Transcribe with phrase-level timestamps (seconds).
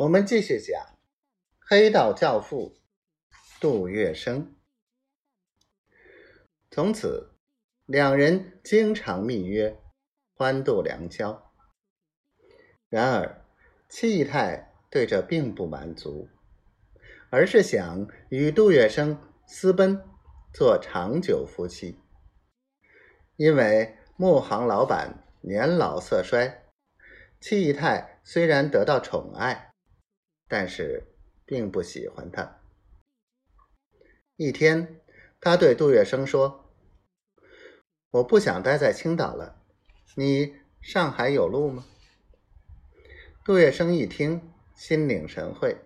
[0.00, 0.98] 我们继续讲
[1.58, 2.80] 黑道教父
[3.60, 4.46] 杜月笙。
[6.70, 7.34] 从此，
[7.84, 9.78] 两人经常密约，
[10.32, 11.52] 欢度良宵。
[12.88, 13.44] 然而，
[13.90, 16.30] 戚太对这并不满足，
[17.28, 20.02] 而是想与杜月笙私奔，
[20.54, 22.00] 做长久夫妻。
[23.36, 26.62] 因为木行老板年老色衰，
[27.38, 29.69] 戚太虽然得到宠爱。
[30.50, 31.04] 但是，
[31.46, 32.60] 并不喜欢他。
[34.34, 35.00] 一天，
[35.40, 36.72] 他对杜月笙说
[38.10, 39.62] ：“我不想待在青岛了，
[40.16, 41.84] 你上海有路吗？”
[43.46, 45.76] 杜月笙一听，心领神会，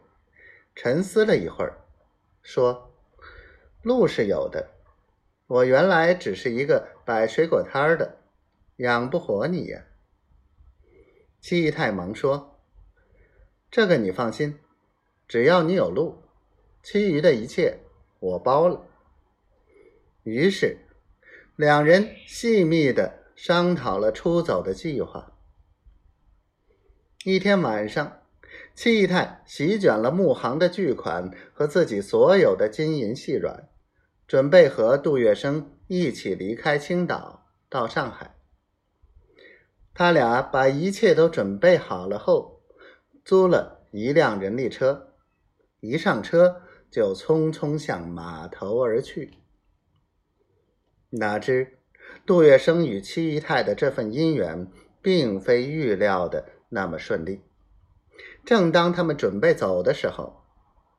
[0.74, 1.84] 沉思了一会儿，
[2.40, 2.90] 说
[3.84, 4.70] ：“路是有的，
[5.46, 8.16] 我原来只是一个摆水果摊的，
[8.76, 9.84] 养不活你呀。”
[11.42, 12.53] 戚义泰忙说。
[13.74, 14.60] 这个你放心，
[15.26, 16.22] 只要你有路，
[16.80, 17.80] 其余的一切
[18.20, 18.86] 我包了。
[20.22, 20.78] 于是，
[21.56, 25.32] 两人细密的商讨了出走的计划。
[27.24, 28.20] 一天晚上，
[28.76, 33.68] 戚太席卷了木行的巨款和自己所有的金银细软，
[34.28, 38.36] 准备和杜月笙一起离开青岛到上海。
[39.92, 42.53] 他俩把一切都准备好了后。
[43.24, 45.14] 租了一辆人力车，
[45.80, 49.38] 一上车就匆匆向码头而去。
[51.10, 51.78] 哪知
[52.26, 57.42] 杜月笙与七姨太的这份姻缘，并非预料的那么顺利。
[58.44, 60.44] 正当他们准备走的时候，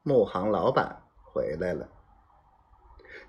[0.01, 1.89] 木行老板回来了。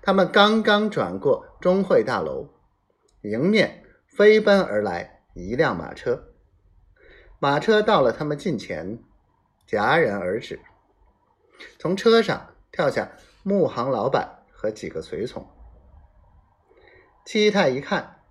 [0.01, 2.49] 他们刚刚转过中汇大楼，
[3.21, 6.26] 迎面飞奔而来一辆马车。
[7.39, 8.97] 马车到了他们近前，
[9.67, 10.59] 戛然而止。
[11.77, 13.11] 从车上跳下
[13.43, 15.47] 木行老板和几个随从。
[17.25, 18.21] 七太一看，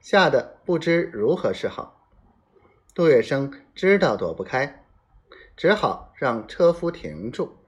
[0.00, 2.08] 吓得不知如何是好。
[2.94, 4.84] 杜月笙知道躲不开，
[5.56, 7.58] 只好让车夫停住，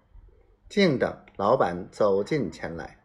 [0.69, 2.99] 静等老板走近前来。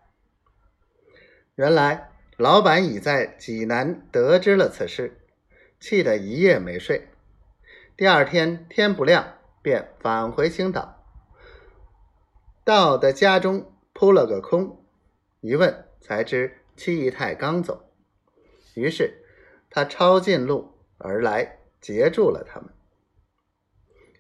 [1.55, 5.19] 原来老板已在济南得知了此事，
[5.79, 7.09] 气得一夜没睡。
[7.97, 11.03] 第二天天不亮，便返回青岛。
[12.63, 14.83] 到的家中扑了个空，
[15.41, 17.91] 一问才知七姨太刚走。
[18.73, 19.23] 于是
[19.69, 22.69] 他抄近路而来，截住了他们。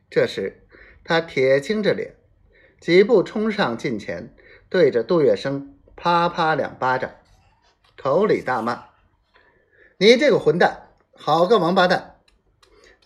[0.09, 0.67] 这时
[1.03, 2.17] 他铁青着脸，
[2.79, 4.35] 几步冲上近前，
[4.69, 7.09] 对着杜月笙啪啪两巴掌，
[7.97, 8.89] 口里大骂
[9.97, 12.09] ：“你这个混蛋，好个王八蛋！”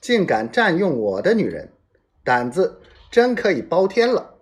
[0.05, 1.67] 竟敢占用我的女人，
[2.23, 2.79] 胆子
[3.09, 4.34] 真可以包天了！